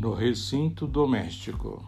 no 0.00 0.14
recinto 0.14 0.86
doméstico. 0.86 1.84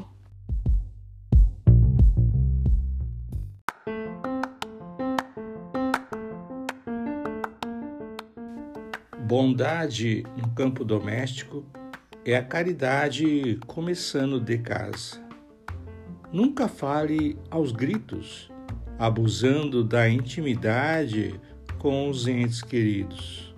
Bondade 9.27 10.25
no 10.37 10.51
campo 10.51 10.85
doméstico 10.85 11.65
é 12.23 12.37
a 12.37 12.45
caridade 12.45 13.59
começando 13.67 14.39
de 14.39 14.59
casa. 14.59 15.19
Nunca 16.31 16.69
fale 16.69 17.39
aos 17.51 17.73
gritos, 17.73 18.53
abusando 18.99 19.83
da 19.83 20.07
intimidade 20.07 21.41
com 21.79 22.11
os 22.11 22.29
entes 22.29 22.61
queridos. 22.61 23.55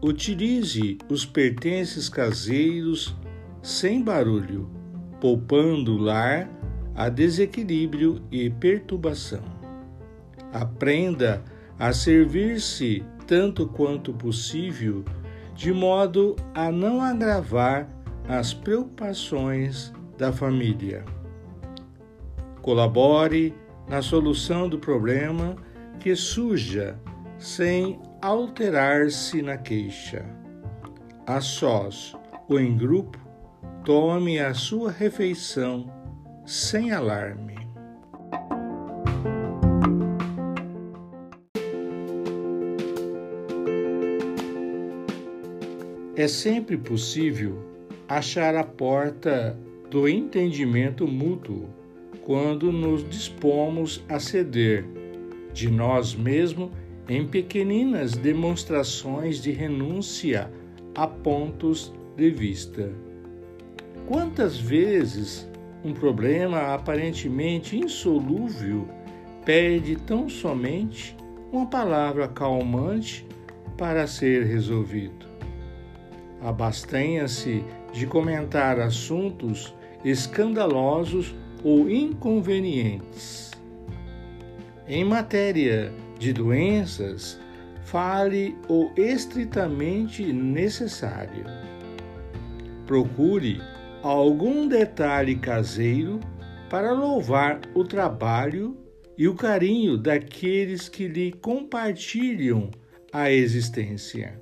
Utilize 0.00 0.98
os 1.10 1.26
pertences 1.26 2.08
caseiros 2.08 3.12
sem 3.62 4.02
barulho, 4.02 4.68
poupando 5.20 5.96
o 5.96 5.98
lar 5.98 6.48
a 6.94 7.08
desequilíbrio 7.08 8.22
e 8.30 8.50
perturbação. 8.50 9.42
Aprenda 10.52 11.42
a 11.78 11.92
servir-se 11.92 13.04
tanto 13.26 13.66
quanto 13.66 14.12
possível, 14.12 15.04
de 15.54 15.72
modo 15.72 16.36
a 16.54 16.70
não 16.70 17.00
agravar 17.00 17.88
as 18.28 18.52
preocupações 18.52 19.92
da 20.18 20.32
família. 20.32 21.04
Colabore 22.60 23.54
na 23.88 24.02
solução 24.02 24.68
do 24.68 24.78
problema 24.78 25.56
que 25.98 26.14
surja 26.14 26.98
sem 27.38 28.00
alterar-se 28.20 29.40
na 29.42 29.56
queixa. 29.56 30.24
A 31.26 31.40
sós 31.40 32.14
ou 32.48 32.60
em 32.60 32.76
grupo, 32.76 33.18
tome 33.84 34.38
a 34.38 34.52
sua 34.52 34.90
refeição 34.90 35.90
sem 36.44 36.92
alarme. 36.92 37.54
É 46.14 46.28
sempre 46.28 46.76
possível 46.76 47.64
achar 48.06 48.54
a 48.54 48.64
porta 48.64 49.58
do 49.90 50.06
entendimento 50.06 51.06
mútuo 51.06 51.70
quando 52.22 52.70
nos 52.70 53.08
dispomos 53.08 54.04
a 54.08 54.20
ceder 54.20 54.84
de 55.54 55.70
nós 55.70 56.14
mesmos 56.14 56.70
em 57.08 57.26
pequeninas 57.26 58.12
demonstrações 58.12 59.42
de 59.42 59.50
renúncia 59.50 60.52
a 60.94 61.06
pontos 61.06 61.92
de 62.16 62.30
vista. 62.30 63.09
Quantas 64.06 64.58
vezes 64.58 65.48
um 65.84 65.92
problema 65.92 66.74
aparentemente 66.74 67.78
insolúvel 67.78 68.88
pede 69.44 69.96
tão 69.96 70.28
somente 70.28 71.16
uma 71.52 71.66
palavra 71.66 72.28
calmante 72.28 73.26
para 73.76 74.06
ser 74.06 74.44
resolvido? 74.44 75.26
Abastenha-se 76.42 77.64
de 77.92 78.06
comentar 78.06 78.80
assuntos 78.80 79.74
escandalosos 80.04 81.34
ou 81.62 81.90
inconvenientes. 81.90 83.50
Em 84.88 85.04
matéria 85.04 85.92
de 86.18 86.32
doenças, 86.32 87.38
fale 87.84 88.56
o 88.68 88.90
estritamente 88.96 90.32
necessário. 90.32 91.44
Procure 92.86 93.60
algum 94.02 94.66
detalhe 94.66 95.36
caseiro 95.36 96.20
para 96.68 96.92
louvar 96.92 97.60
o 97.74 97.84
trabalho 97.84 98.76
e 99.18 99.28
o 99.28 99.34
carinho 99.34 99.98
daqueles 99.98 100.88
que 100.88 101.06
lhe 101.06 101.32
compartilham 101.32 102.70
a 103.12 103.30
existência. 103.30 104.40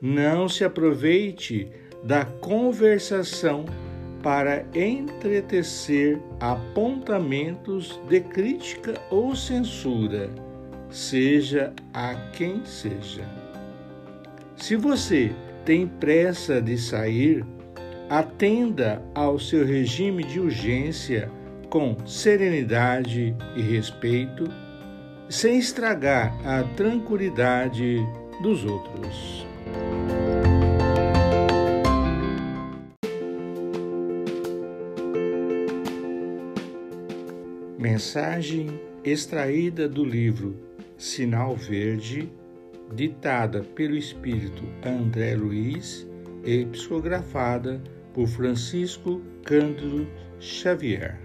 Não 0.00 0.48
se 0.48 0.64
aproveite 0.64 1.68
da 2.02 2.24
conversação 2.24 3.64
para 4.22 4.64
entretecer 4.74 6.20
apontamentos 6.40 8.00
de 8.08 8.20
crítica 8.20 8.94
ou 9.10 9.36
censura, 9.36 10.30
seja 10.90 11.72
a 11.92 12.14
quem 12.32 12.64
seja. 12.64 13.24
Se 14.56 14.76
você 14.76 15.32
tem 15.64 15.86
pressa 15.86 16.60
de 16.60 16.78
sair, 16.78 17.44
atenda 18.12 19.02
ao 19.14 19.38
seu 19.38 19.64
regime 19.64 20.22
de 20.22 20.38
urgência 20.38 21.30
com 21.70 21.96
serenidade 22.06 23.34
e 23.56 23.62
respeito, 23.62 24.44
sem 25.30 25.58
estragar 25.58 26.30
a 26.46 26.62
tranquilidade 26.76 28.06
dos 28.42 28.66
outros. 28.66 29.46
Mensagem 37.78 38.78
extraída 39.02 39.88
do 39.88 40.04
livro 40.04 40.54
Sinal 40.98 41.56
Verde, 41.56 42.30
ditada 42.94 43.62
pelo 43.62 43.96
espírito 43.96 44.64
André 44.84 45.34
Luiz 45.34 46.06
e 46.44 46.66
psicografada 46.66 47.80
por 48.14 48.26
Francisco 48.26 49.20
Cândido 49.44 50.06
Xavier. 50.40 51.18